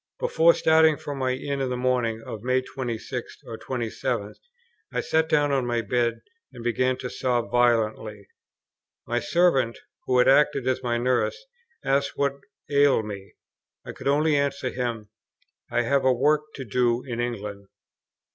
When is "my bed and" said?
5.67-6.63